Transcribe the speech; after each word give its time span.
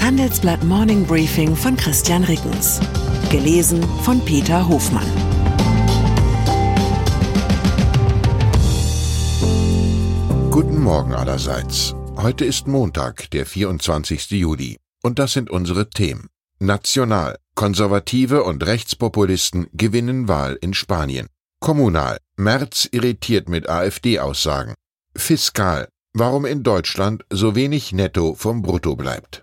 Handelsblatt 0.00 0.64
Morning 0.64 1.04
Briefing 1.04 1.54
von 1.54 1.76
Christian 1.76 2.24
Rickens. 2.24 2.80
Gelesen 3.30 3.82
von 4.02 4.18
Peter 4.24 4.66
Hofmann. 4.66 5.06
Guten 10.50 10.80
Morgen 10.82 11.12
allerseits. 11.12 11.94
Heute 12.16 12.46
ist 12.46 12.66
Montag, 12.66 13.30
der 13.30 13.44
24. 13.44 14.30
Juli. 14.30 14.78
Und 15.02 15.18
das 15.18 15.34
sind 15.34 15.50
unsere 15.50 15.90
Themen. 15.90 16.28
National. 16.58 17.36
Konservative 17.54 18.42
und 18.42 18.64
Rechtspopulisten 18.64 19.68
gewinnen 19.74 20.28
Wahl 20.28 20.58
in 20.62 20.72
Spanien. 20.72 21.26
Kommunal. 21.60 22.16
Merz 22.36 22.88
irritiert 22.90 23.50
mit 23.50 23.68
AfD-Aussagen. 23.68 24.74
Fiskal. 25.14 25.88
Warum 26.14 26.46
in 26.46 26.62
Deutschland 26.62 27.24
so 27.30 27.54
wenig 27.54 27.92
Netto 27.92 28.34
vom 28.34 28.62
Brutto 28.62 28.96
bleibt. 28.96 29.42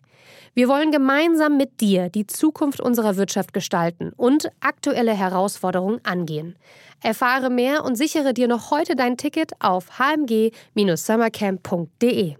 Wir 0.53 0.67
wollen 0.67 0.91
gemeinsam 0.91 1.55
mit 1.55 1.79
dir 1.79 2.09
die 2.09 2.27
Zukunft 2.27 2.81
unserer 2.81 3.15
Wirtschaft 3.15 3.53
gestalten 3.53 4.11
und 4.17 4.51
aktuelle 4.59 5.13
Herausforderungen 5.13 6.03
angehen. 6.03 6.57
Erfahre 7.01 7.49
mehr 7.49 7.85
und 7.85 7.95
sichere 7.95 8.33
dir 8.33 8.49
noch 8.49 8.69
heute 8.69 8.97
dein 8.97 9.15
Ticket 9.15 9.53
auf 9.59 9.97
hmg-summercamp.de. 9.97 12.35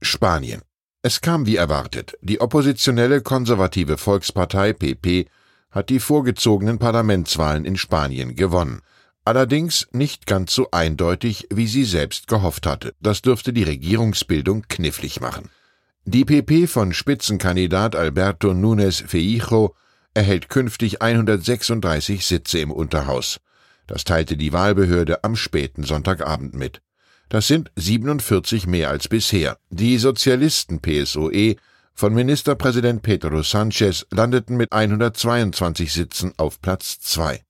Spanien. 0.00 0.62
Es 1.02 1.20
kam 1.20 1.46
wie 1.46 1.56
erwartet. 1.56 2.16
Die 2.22 2.40
oppositionelle 2.40 3.20
konservative 3.20 3.98
Volkspartei 3.98 4.72
PP 4.72 5.26
hat 5.70 5.90
die 5.90 5.98
vorgezogenen 5.98 6.78
Parlamentswahlen 6.78 7.64
in 7.64 7.76
Spanien 7.76 8.36
gewonnen. 8.36 8.82
Allerdings 9.26 9.88
nicht 9.92 10.26
ganz 10.26 10.54
so 10.54 10.70
eindeutig, 10.70 11.46
wie 11.50 11.66
sie 11.66 11.84
selbst 11.84 12.26
gehofft 12.26 12.66
hatte. 12.66 12.94
Das 13.00 13.22
dürfte 13.22 13.54
die 13.54 13.62
Regierungsbildung 13.62 14.64
knifflig 14.68 15.20
machen. 15.20 15.50
Die 16.04 16.26
PP 16.26 16.66
von 16.66 16.92
Spitzenkandidat 16.92 17.96
Alberto 17.96 18.50
Núñez 18.50 19.06
Feijo 19.06 19.74
erhält 20.12 20.50
künftig 20.50 21.00
136 21.00 22.26
Sitze 22.26 22.58
im 22.58 22.70
Unterhaus. 22.70 23.40
Das 23.86 24.04
teilte 24.04 24.36
die 24.36 24.52
Wahlbehörde 24.52 25.24
am 25.24 25.36
späten 25.36 25.84
Sonntagabend 25.84 26.54
mit. 26.54 26.82
Das 27.30 27.46
sind 27.46 27.70
47 27.76 28.66
mehr 28.66 28.90
als 28.90 29.08
bisher. 29.08 29.56
Die 29.70 29.96
Sozialisten 29.96 30.80
PSOE 30.80 31.56
von 31.94 32.12
Ministerpräsident 32.12 33.02
Pedro 33.02 33.42
Sanchez 33.42 34.06
landeten 34.10 34.58
mit 34.58 34.72
122 34.72 35.92
Sitzen 35.92 36.32
auf 36.36 36.60
Platz 36.60 37.00
2. 37.00 37.40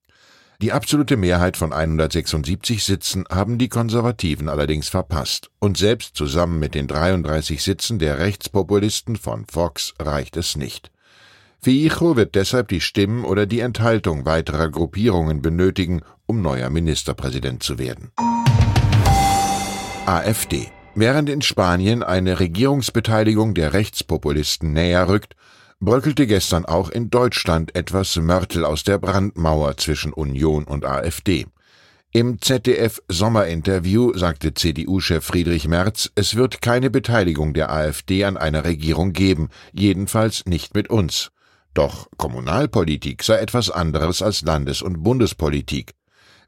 Die 0.63 0.73
absolute 0.73 1.17
Mehrheit 1.17 1.57
von 1.57 1.73
176 1.73 2.85
Sitzen 2.85 3.25
haben 3.31 3.59
die 3.59 3.69
Konservativen 3.69 4.49
allerdings 4.49 4.89
verpasst, 4.89 5.51
und 5.59 5.77
selbst 5.77 6.17
zusammen 6.17 6.61
mit 6.61 6.75
den 6.75 6.87
33 6.87 7.63
Sitzen 7.63 7.99
der 7.99 8.19
Rechtspopulisten 8.19 9.17
von 9.17 9.47
Fox 9.51 9.95
reicht 9.99 10.37
es 10.37 10.57
nicht. 10.57 10.91
Fijo 11.61 12.17
wird 12.17 12.35
deshalb 12.35 12.69
die 12.69 12.81
Stimmen 12.81 13.25
oder 13.25 13.47
die 13.47 13.61
Enthaltung 13.61 14.27
weiterer 14.27 14.69
Gruppierungen 14.69 15.43
benötigen, 15.43 16.03
um 16.27 16.41
neuer 16.43 16.71
Ministerpräsident 16.71 17.63
zu 17.63 17.79
werden. 17.79 18.13
AfD 20.07 20.71
Während 20.97 21.29
in 21.29 21.43
Spanien 21.43 22.05
eine 22.05 22.39
Regierungsbeteiligung 22.39 23.55
der 23.55 23.73
Rechtspopulisten 23.73 24.73
näher 24.73 25.09
rückt, 25.09 25.35
bröckelte 25.85 26.27
gestern 26.27 26.65
auch 26.65 26.91
in 26.91 27.11
Deutschland 27.11 27.75
etwas 27.75 28.17
Mörtel 28.17 28.65
aus 28.65 28.85
der 28.85 28.99
Brandmauer 28.99 29.77
zwischen 29.77 30.13
Union 30.13 30.65
und 30.65 30.85
AfD. 30.85 31.47
Im 32.13 32.41
ZDF 32.41 33.03
Sommerinterview 33.09 34.17
sagte 34.17 34.55
CDU-Chef 34.55 35.25
Friedrich 35.25 35.67
Merz, 35.67 36.11
es 36.15 36.37
wird 36.37 36.63
keine 36.63 36.89
Beteiligung 36.89 37.55
der 37.55 37.73
AfD 37.73 38.25
an 38.25 38.37
einer 38.37 38.65
Regierung 38.65 39.13
geben, 39.13 39.49
jedenfalls 39.73 40.47
nicht 40.47 40.75
mit 40.75 40.91
uns. 40.91 41.33
Doch 41.75 42.09
Kommunalpolitik 42.17 43.25
sei 43.25 43.39
etwas 43.39 43.69
anderes 43.71 44.23
als 44.23 44.43
Landes- 44.43 44.81
und 44.81 45.03
Bundespolitik. 45.03 45.95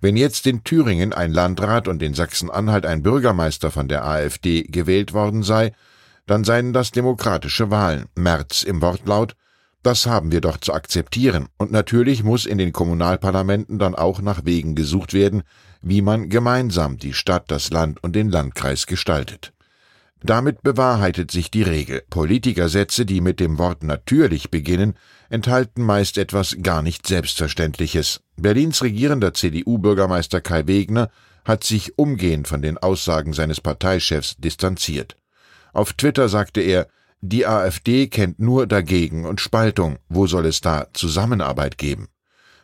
Wenn 0.01 0.17
jetzt 0.17 0.47
in 0.47 0.63
Thüringen 0.63 1.13
ein 1.13 1.33
Landrat 1.33 1.89
und 1.89 2.01
in 2.03 2.15
Sachsen-Anhalt 2.15 2.87
ein 2.87 3.03
Bürgermeister 3.03 3.73
von 3.73 3.89
der 3.89 4.05
AfD 4.05 4.63
gewählt 4.63 5.15
worden 5.15 5.43
sei, 5.43 5.73
dann 6.27 6.45
seien 6.45 6.73
das 6.73 6.91
demokratische 6.91 7.71
Wahlen. 7.71 8.07
März 8.15 8.63
im 8.63 8.83
Wortlaut, 8.83 9.37
das 9.83 10.07
haben 10.07 10.33
wir 10.33 10.41
doch 10.41 10.59
zu 10.59 10.73
akzeptieren. 10.73 11.47
Und 11.59 11.71
natürlich 11.71 12.25
muss 12.25 12.45
in 12.45 12.59
den 12.59 12.73
Kommunalparlamenten 12.73 13.79
dann 13.79 13.95
auch 13.95 14.21
nach 14.21 14.45
Wegen 14.45 14.75
gesucht 14.75 15.15
werden, 15.15 15.45
wie 15.81 16.03
man 16.03 16.29
gemeinsam 16.29 16.97
die 16.97 17.13
Stadt, 17.13 17.45
das 17.49 17.71
Land 17.71 18.03
und 18.03 18.17
den 18.17 18.29
Landkreis 18.29 18.87
gestaltet. 18.87 19.53
Damit 20.23 20.63
bewahrheitet 20.63 21.31
sich 21.31 21.53
die 21.53 21.63
Regel. 21.63 22.03
Politikersätze, 22.11 23.07
die 23.07 23.21
mit 23.21 23.39
dem 23.39 23.59
Wort 23.59 23.85
natürlich 23.85 24.51
beginnen, 24.51 24.95
enthalten 25.29 25.83
meist 25.83 26.19
etwas 26.19 26.57
gar 26.63 26.83
nicht 26.83 27.07
Selbstverständliches. 27.07 28.23
Berlins 28.37 28.83
regierender 28.83 29.35
CDU-Bürgermeister 29.35 30.41
Kai 30.41 30.67
Wegner 30.67 31.11
hat 31.45 31.63
sich 31.63 31.97
umgehend 31.97 32.49
von 32.49 32.61
den 32.61 32.77
Aussagen 32.77 33.35
seines 33.35 33.61
Parteichefs 33.61 34.37
distanziert. 34.37 35.17
Auf 35.77 35.93
Twitter 35.93 36.31
sagte 36.31 36.63
er, 36.63 36.89
die 37.21 37.47
AfD 37.47 38.07
kennt 38.07 38.41
nur 38.41 38.67
dagegen 38.67 39.27
und 39.27 39.43
Spaltung, 39.43 39.99
wo 40.09 40.27
soll 40.27 40.47
es 40.47 40.63
da 40.63 40.87
Zusammenarbeit 40.95 41.77
geben? 41.77 42.09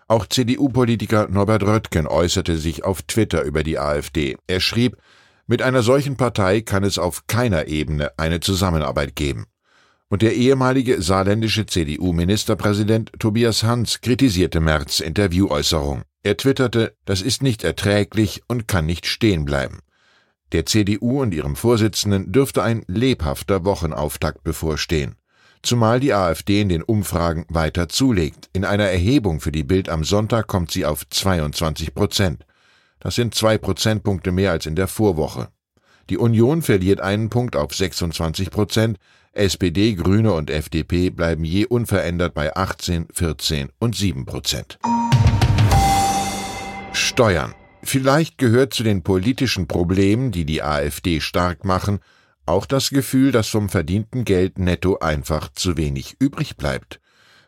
Auch 0.08 0.26
CDU-Politiker 0.26 1.28
Norbert 1.28 1.62
Röttgen 1.62 2.06
äußerte 2.06 2.56
sich 2.56 2.84
auf 2.84 3.02
Twitter 3.02 3.42
über 3.42 3.64
die 3.64 3.78
AfD. 3.78 4.38
Er 4.46 4.60
schrieb, 4.60 4.96
mit 5.46 5.60
einer 5.60 5.82
solchen 5.82 6.16
Partei 6.16 6.62
kann 6.62 6.84
es 6.84 6.98
auf 6.98 7.26
keiner 7.26 7.66
Ebene 7.66 8.12
eine 8.16 8.40
Zusammenarbeit 8.40 9.14
geben. 9.14 9.44
Und 10.08 10.22
der 10.22 10.34
ehemalige 10.34 11.02
saarländische 11.02 11.66
CDU-Ministerpräsident 11.66 13.12
Tobias 13.18 13.62
Hans 13.62 14.00
kritisierte 14.00 14.60
Merz 14.60 15.00
Interviewäußerung. 15.00 16.00
Er 16.22 16.38
twitterte, 16.38 16.96
das 17.04 17.20
ist 17.20 17.42
nicht 17.42 17.62
erträglich 17.62 18.40
und 18.48 18.68
kann 18.68 18.86
nicht 18.86 19.04
stehen 19.04 19.44
bleiben. 19.44 19.80
Der 20.52 20.66
CDU 20.66 21.22
und 21.22 21.32
ihrem 21.32 21.56
Vorsitzenden 21.56 22.30
dürfte 22.30 22.62
ein 22.62 22.84
lebhafter 22.86 23.64
Wochenauftakt 23.64 24.44
bevorstehen. 24.44 25.16
Zumal 25.62 26.00
die 26.00 26.12
AfD 26.12 26.60
in 26.60 26.68
den 26.68 26.82
Umfragen 26.82 27.46
weiter 27.48 27.88
zulegt. 27.88 28.50
In 28.52 28.64
einer 28.64 28.84
Erhebung 28.84 29.40
für 29.40 29.52
die 29.52 29.62
Bild 29.62 29.88
am 29.88 30.04
Sonntag 30.04 30.48
kommt 30.48 30.70
sie 30.70 30.84
auf 30.84 31.08
22 31.08 31.94
Prozent. 31.94 32.44
Das 33.00 33.14
sind 33.14 33.34
zwei 33.34 33.58
Prozentpunkte 33.58 34.30
mehr 34.30 34.50
als 34.50 34.66
in 34.66 34.76
der 34.76 34.88
Vorwoche. 34.88 35.48
Die 36.10 36.18
Union 36.18 36.62
verliert 36.62 37.00
einen 37.00 37.30
Punkt 37.30 37.56
auf 37.56 37.74
26 37.74 38.50
Prozent. 38.50 38.98
SPD, 39.32 39.94
Grüne 39.94 40.32
und 40.32 40.50
FDP 40.50 41.10
bleiben 41.10 41.44
je 41.44 41.64
unverändert 41.64 42.34
bei 42.34 42.54
18, 42.54 43.06
14 43.12 43.70
und 43.78 43.96
7 43.96 44.26
Prozent. 44.26 44.78
Steuern. 46.92 47.54
Vielleicht 47.82 48.38
gehört 48.38 48.72
zu 48.72 48.84
den 48.84 49.02
politischen 49.02 49.66
Problemen, 49.66 50.30
die 50.30 50.44
die 50.44 50.62
AfD 50.62 51.20
stark 51.20 51.64
machen, 51.64 51.98
auch 52.46 52.66
das 52.66 52.90
Gefühl, 52.90 53.32
dass 53.32 53.48
vom 53.48 53.68
verdienten 53.68 54.24
Geld 54.24 54.58
netto 54.58 54.98
einfach 54.98 55.52
zu 55.52 55.76
wenig 55.76 56.16
übrig 56.18 56.56
bleibt. 56.56 57.00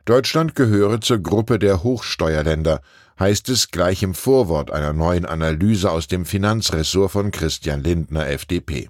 Deutschland 0.05 0.55
gehöre 0.55 1.01
zur 1.01 1.19
Gruppe 1.19 1.59
der 1.59 1.83
Hochsteuerländer, 1.83 2.83
heißt 3.19 3.49
es 3.49 3.71
gleich 3.71 4.03
im 4.03 4.15
Vorwort 4.15 4.71
einer 4.71 4.93
neuen 4.93 5.25
Analyse 5.25 5.91
aus 5.91 6.09
dem 6.09 6.27
Finanzressort 6.27 7.13
von 7.13 7.31
Christian 7.31 7.83
Lindner 7.83 8.29
FDP. 8.29 8.89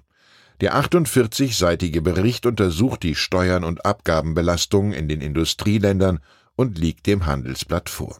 Der 0.61 0.75
48-seitige 0.75 2.01
Bericht 2.01 2.45
untersucht 2.45 3.03
die 3.03 3.15
Steuern 3.15 3.63
und 3.63 3.85
Abgabenbelastungen 3.85 4.93
in 4.93 5.07
den 5.07 5.21
Industrieländern 5.21 6.19
und 6.55 6.77
liegt 6.77 7.07
dem 7.07 7.25
Handelsblatt 7.25 7.89
vor. 7.89 8.19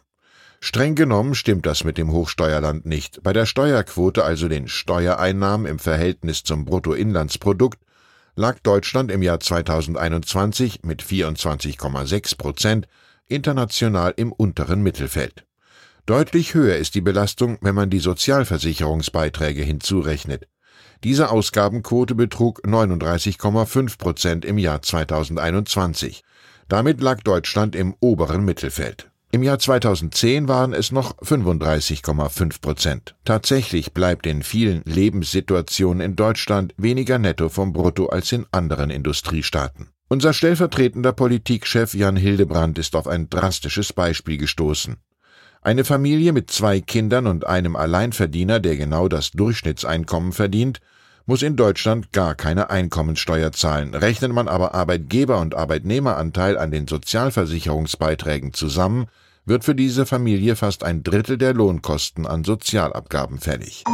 Streng 0.66 0.96
genommen 0.96 1.36
stimmt 1.36 1.64
das 1.64 1.84
mit 1.84 1.96
dem 1.96 2.10
Hochsteuerland 2.10 2.86
nicht. 2.86 3.22
Bei 3.22 3.32
der 3.32 3.46
Steuerquote, 3.46 4.24
also 4.24 4.48
den 4.48 4.66
Steuereinnahmen 4.66 5.64
im 5.64 5.78
Verhältnis 5.78 6.42
zum 6.42 6.64
Bruttoinlandsprodukt, 6.64 7.78
lag 8.34 8.58
Deutschland 8.64 9.12
im 9.12 9.22
Jahr 9.22 9.38
2021 9.38 10.80
mit 10.82 11.04
24,6 11.04 12.36
Prozent 12.36 12.88
international 13.26 14.12
im 14.16 14.32
unteren 14.32 14.82
Mittelfeld. 14.82 15.46
Deutlich 16.04 16.54
höher 16.54 16.74
ist 16.74 16.96
die 16.96 17.00
Belastung, 17.00 17.58
wenn 17.60 17.76
man 17.76 17.88
die 17.88 18.00
Sozialversicherungsbeiträge 18.00 19.62
hinzurechnet. 19.62 20.48
Diese 21.04 21.30
Ausgabenquote 21.30 22.16
betrug 22.16 22.64
39,5 22.64 23.98
Prozent 23.98 24.44
im 24.44 24.58
Jahr 24.58 24.82
2021. 24.82 26.24
Damit 26.68 27.00
lag 27.00 27.22
Deutschland 27.22 27.76
im 27.76 27.94
oberen 28.00 28.44
Mittelfeld. 28.44 29.08
Im 29.36 29.42
Jahr 29.42 29.58
2010 29.58 30.48
waren 30.48 30.72
es 30.72 30.92
noch 30.92 31.14
35,5 31.18 32.62
Prozent. 32.62 33.16
Tatsächlich 33.26 33.92
bleibt 33.92 34.26
in 34.26 34.42
vielen 34.42 34.80
Lebenssituationen 34.86 36.00
in 36.00 36.16
Deutschland 36.16 36.72
weniger 36.78 37.18
netto 37.18 37.50
vom 37.50 37.74
Brutto 37.74 38.06
als 38.06 38.32
in 38.32 38.46
anderen 38.50 38.88
Industriestaaten. 38.88 39.90
Unser 40.08 40.32
stellvertretender 40.32 41.12
Politikchef 41.12 41.92
Jan 41.92 42.16
Hildebrand 42.16 42.78
ist 42.78 42.96
auf 42.96 43.06
ein 43.06 43.28
drastisches 43.28 43.92
Beispiel 43.92 44.38
gestoßen. 44.38 44.96
Eine 45.60 45.84
Familie 45.84 46.32
mit 46.32 46.50
zwei 46.50 46.80
Kindern 46.80 47.26
und 47.26 47.46
einem 47.46 47.76
Alleinverdiener, 47.76 48.58
der 48.58 48.78
genau 48.78 49.06
das 49.06 49.32
Durchschnittseinkommen 49.32 50.32
verdient, 50.32 50.80
muss 51.26 51.42
in 51.42 51.56
Deutschland 51.56 52.10
gar 52.12 52.34
keine 52.34 52.70
Einkommensteuer 52.70 53.52
zahlen. 53.52 53.94
Rechnet 53.94 54.32
man 54.32 54.48
aber 54.48 54.74
Arbeitgeber- 54.74 55.42
und 55.42 55.54
Arbeitnehmeranteil 55.54 56.56
an 56.56 56.70
den 56.70 56.88
Sozialversicherungsbeiträgen 56.88 58.54
zusammen, 58.54 59.08
wird 59.46 59.64
für 59.64 59.74
diese 59.74 60.04
Familie 60.04 60.56
fast 60.56 60.84
ein 60.84 61.02
Drittel 61.02 61.38
der 61.38 61.54
Lohnkosten 61.54 62.26
an 62.26 62.44
Sozialabgaben 62.44 63.38
fällig. 63.38 63.84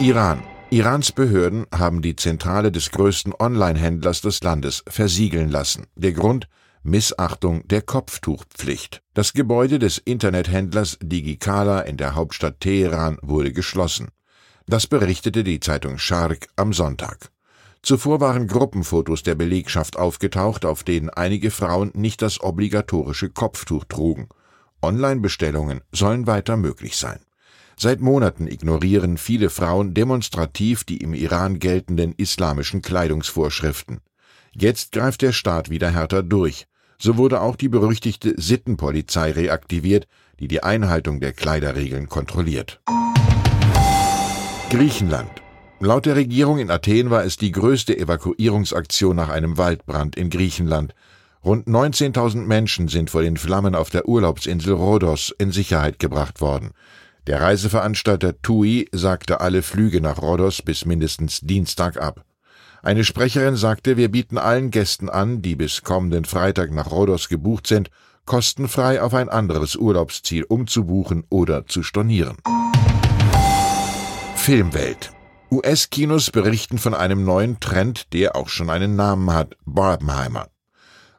Iran. 0.00 0.42
Irans 0.68 1.12
Behörden 1.12 1.66
haben 1.72 2.02
die 2.02 2.16
Zentrale 2.16 2.72
des 2.72 2.90
größten 2.90 3.32
Online-Händlers 3.38 4.20
des 4.20 4.42
Landes 4.42 4.82
versiegeln 4.88 5.48
lassen. 5.48 5.86
Der 5.94 6.12
Grund 6.12 6.48
Missachtung 6.82 7.66
der 7.68 7.82
Kopftuchpflicht. 7.82 9.02
Das 9.14 9.32
Gebäude 9.32 9.78
des 9.78 9.98
Internethändlers 9.98 10.98
Digikala 11.00 11.80
in 11.80 11.96
der 11.96 12.14
Hauptstadt 12.14 12.60
Teheran 12.60 13.18
wurde 13.22 13.52
geschlossen. 13.52 14.08
Das 14.66 14.86
berichtete 14.86 15.44
die 15.44 15.60
Zeitung 15.60 15.98
Shark 15.98 16.48
am 16.56 16.72
Sonntag. 16.72 17.30
Zuvor 17.86 18.18
waren 18.18 18.48
Gruppenfotos 18.48 19.22
der 19.22 19.36
Belegschaft 19.36 19.96
aufgetaucht, 19.96 20.64
auf 20.64 20.82
denen 20.82 21.08
einige 21.08 21.52
Frauen 21.52 21.92
nicht 21.94 22.20
das 22.20 22.40
obligatorische 22.40 23.30
Kopftuch 23.30 23.84
trugen. 23.84 24.28
Online-Bestellungen 24.82 25.82
sollen 25.92 26.26
weiter 26.26 26.56
möglich 26.56 26.96
sein. 26.96 27.20
Seit 27.78 28.00
Monaten 28.00 28.48
ignorieren 28.48 29.18
viele 29.18 29.50
Frauen 29.50 29.94
demonstrativ 29.94 30.82
die 30.82 30.96
im 30.96 31.14
Iran 31.14 31.60
geltenden 31.60 32.12
islamischen 32.16 32.82
Kleidungsvorschriften. 32.82 34.00
Jetzt 34.52 34.90
greift 34.90 35.22
der 35.22 35.30
Staat 35.30 35.70
wieder 35.70 35.90
härter 35.90 36.24
durch. 36.24 36.66
So 36.98 37.16
wurde 37.16 37.40
auch 37.40 37.54
die 37.54 37.68
berüchtigte 37.68 38.34
Sittenpolizei 38.36 39.30
reaktiviert, 39.30 40.08
die 40.40 40.48
die 40.48 40.64
Einhaltung 40.64 41.20
der 41.20 41.32
Kleiderregeln 41.32 42.08
kontrolliert. 42.08 42.80
Griechenland. 44.70 45.45
Laut 45.78 46.06
der 46.06 46.16
Regierung 46.16 46.58
in 46.58 46.70
Athen 46.70 47.10
war 47.10 47.24
es 47.24 47.36
die 47.36 47.52
größte 47.52 47.98
Evakuierungsaktion 47.98 49.14
nach 49.14 49.28
einem 49.28 49.58
Waldbrand 49.58 50.16
in 50.16 50.30
Griechenland. 50.30 50.94
Rund 51.44 51.68
19.000 51.68 52.46
Menschen 52.46 52.88
sind 52.88 53.10
vor 53.10 53.20
den 53.20 53.36
Flammen 53.36 53.74
auf 53.74 53.90
der 53.90 54.08
Urlaubsinsel 54.08 54.72
Rhodos 54.72 55.34
in 55.38 55.52
Sicherheit 55.52 55.98
gebracht 55.98 56.40
worden. 56.40 56.70
Der 57.26 57.42
Reiseveranstalter 57.42 58.40
TUI 58.40 58.88
sagte 58.92 59.40
alle 59.42 59.60
Flüge 59.60 60.00
nach 60.00 60.22
Rhodos 60.22 60.62
bis 60.62 60.86
mindestens 60.86 61.40
Dienstag 61.40 62.00
ab. 62.00 62.24
Eine 62.82 63.04
Sprecherin 63.04 63.56
sagte, 63.56 63.98
wir 63.98 64.10
bieten 64.10 64.38
allen 64.38 64.70
Gästen 64.70 65.10
an, 65.10 65.42
die 65.42 65.56
bis 65.56 65.82
kommenden 65.82 66.24
Freitag 66.24 66.72
nach 66.72 66.90
Rhodos 66.90 67.28
gebucht 67.28 67.66
sind, 67.66 67.90
kostenfrei 68.24 69.02
auf 69.02 69.12
ein 69.12 69.28
anderes 69.28 69.76
Urlaubsziel 69.76 70.44
umzubuchen 70.44 71.24
oder 71.28 71.66
zu 71.66 71.82
stornieren. 71.82 72.38
Filmwelt. 74.36 75.15
US-Kinos 75.50 76.32
berichten 76.32 76.76
von 76.78 76.92
einem 76.92 77.24
neuen 77.24 77.60
Trend, 77.60 78.12
der 78.12 78.34
auch 78.34 78.48
schon 78.48 78.68
einen 78.68 78.96
Namen 78.96 79.32
hat, 79.32 79.56
Barbenheimer. 79.64 80.48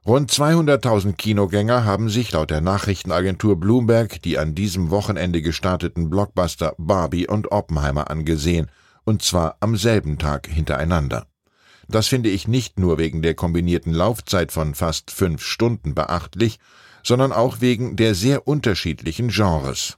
Rund 0.06 0.32
200.000 0.32 1.14
Kinogänger 1.14 1.86
haben 1.86 2.10
sich 2.10 2.32
laut 2.32 2.52
der 2.52 2.62
Nachrichtenagentur 2.62 3.58
Bloomberg 3.58 4.22
die 4.22 4.38
an 4.38 4.54
diesem 4.54 4.90
Wochenende 4.90 5.42
gestarteten 5.42 6.10
Blockbuster 6.10 6.76
Barbie 6.78 7.28
und 7.28 7.52
Oppenheimer 7.52 8.10
angesehen, 8.10 8.70
und 9.06 9.22
zwar 9.22 9.58
am 9.62 9.78
selben 9.78 10.18
Tag 10.18 10.48
hintereinander. 10.48 11.28
Das 11.88 12.08
finde 12.08 12.30
ich 12.30 12.50
nicht 12.50 12.80
nur 12.80 12.98
wegen 12.98 13.22
der 13.22 13.34
kombinierten 13.34 13.94
Laufzeit 13.94 14.52
von 14.52 14.76
fast 14.76 15.10
fünf 15.12 15.42
Stunden 15.42 15.96
beachtlich, 15.96 16.60
sondern 17.02 17.32
auch 17.32 17.62
wegen 17.62 17.96
der 17.96 18.14
sehr 18.14 18.46
unterschiedlichen 18.46 19.30
Genres. 19.30 19.97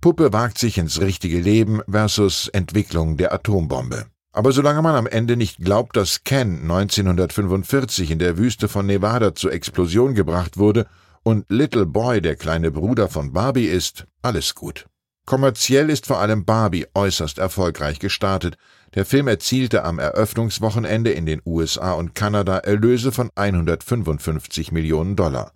Puppe 0.00 0.32
wagt 0.32 0.58
sich 0.58 0.78
ins 0.78 1.00
richtige 1.00 1.40
Leben 1.40 1.80
versus 1.88 2.48
Entwicklung 2.48 3.16
der 3.16 3.32
Atombombe. 3.32 4.06
Aber 4.32 4.52
solange 4.52 4.82
man 4.82 4.94
am 4.94 5.06
Ende 5.06 5.36
nicht 5.36 5.58
glaubt, 5.58 5.96
dass 5.96 6.22
Ken 6.22 6.60
1945 6.62 8.10
in 8.10 8.18
der 8.18 8.36
Wüste 8.36 8.68
von 8.68 8.84
Nevada 8.84 9.34
zur 9.34 9.52
Explosion 9.52 10.14
gebracht 10.14 10.58
wurde 10.58 10.86
und 11.22 11.46
Little 11.48 11.86
Boy 11.86 12.20
der 12.20 12.36
kleine 12.36 12.70
Bruder 12.70 13.08
von 13.08 13.32
Barbie 13.32 13.64
ist, 13.64 14.06
alles 14.20 14.54
gut. 14.54 14.86
Kommerziell 15.24 15.90
ist 15.90 16.06
vor 16.06 16.20
allem 16.20 16.44
Barbie 16.44 16.86
äußerst 16.94 17.38
erfolgreich 17.38 17.98
gestartet. 17.98 18.56
Der 18.94 19.04
Film 19.04 19.26
erzielte 19.26 19.84
am 19.84 19.98
Eröffnungswochenende 19.98 21.10
in 21.10 21.26
den 21.26 21.42
USA 21.44 21.94
und 21.94 22.14
Kanada 22.14 22.58
Erlöse 22.58 23.10
von 23.10 23.30
155 23.34 24.70
Millionen 24.70 25.16
Dollar. 25.16 25.52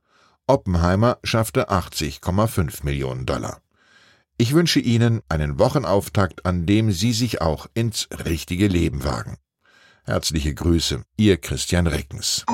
Oppenheimer 0.48 1.19
schaffte 1.22 1.70
80,5 1.70 2.84
Millionen 2.84 3.26
Dollar. 3.26 3.60
Ich 4.40 4.54
wünsche 4.54 4.81
Ihnen 4.81 5.20
einen 5.28 5.58
Wochenauftakt, 5.58 6.46
an 6.46 6.64
dem 6.64 6.92
Sie 6.92 7.12
sich 7.12 7.42
auch 7.42 7.66
ins 7.75 8.08
richtige 8.25 8.69
Leben 8.69 9.04
wagen. 9.04 9.37
Herzliche 10.04 10.54
Grüße, 10.54 11.02
Ihr 11.19 11.37
Christian 11.37 11.87
Reckens. 11.87 12.46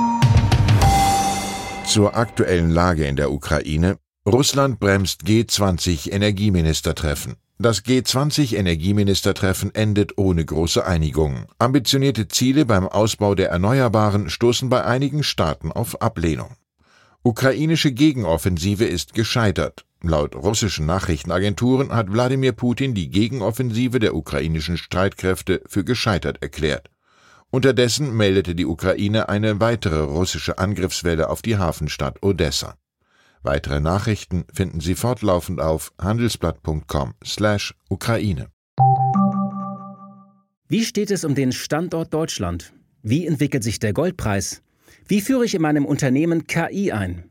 Zur 1.87 2.17
aktuellen 2.17 2.71
Lage 2.71 3.07
in 3.07 3.15
der 3.15 3.31
Ukraine 3.31 4.01
Russland 4.27 4.81
bremst 4.81 5.23
G20 5.23 6.11
Energieministertreffen. 6.11 7.37
Das 7.57 7.85
G20 7.85 8.57
Energieministertreffen 8.57 9.73
endet 9.73 10.19
ohne 10.19 10.45
große 10.45 10.85
Einigung. 10.85 11.47
Ambitionierte 11.61 12.27
Ziele 12.27 12.67
beim 12.67 12.89
Ausbau 12.89 13.37
der 13.37 13.51
Erneuerbaren 13.51 14.29
stoßen 14.29 14.69
bei 14.69 14.85
einigen 14.85 15.23
Staaten 15.23 15.71
auf 15.71 16.03
Ablehnung. 16.03 16.57
Ukrainische 17.23 17.93
Gegenoffensive 17.93 18.85
ist 18.85 19.15
gescheitert. 19.15 19.86
Laut 20.03 20.37
russischen 20.37 20.87
Nachrichtenagenturen 20.87 21.93
hat 21.93 22.13
Wladimir 22.13 22.53
Putin 22.53 22.95
die 22.95 23.11
Gegenoffensive 23.11 23.99
der 23.99 24.15
ukrainischen 24.15 24.77
Streitkräfte 24.77 25.63
für 25.67 25.83
gescheitert 25.85 26.41
erklärt. 26.43 26.91
Unterdessen 27.51 28.17
meldete 28.17 28.55
die 28.55 28.67
Ukraine 28.67 29.29
eine 29.29 29.59
weitere 29.61 30.01
russische 30.01 30.59
Angriffswelle 30.59 31.29
auf 31.31 31.43
die 31.43 31.57
Hafenstadt 31.57 32.23
Odessa. 32.23 32.77
Weitere 33.43 33.81
Nachrichten 33.81 34.45
finden 34.53 34.81
Sie 34.81 34.97
fortlaufend 34.97 35.61
auf 35.61 35.93
handelsblatt.com/Ukraine. 36.01 38.49
Wie 40.69 40.85
steht 40.85 41.13
es 41.13 41.25
um 41.25 41.37
den 41.37 41.53
Standort 41.53 42.13
Deutschland? 42.13 42.73
Wie 43.03 43.27
entwickelt 43.27 43.63
sich 43.63 43.79
der 43.79 43.93
Goldpreis? 43.93 44.63
Wie 45.07 45.21
führe 45.21 45.45
ich 45.45 45.55
in 45.55 45.63
meinem 45.63 45.87
Unternehmen 45.87 46.49
KI 46.49 46.91
ein? 46.91 47.31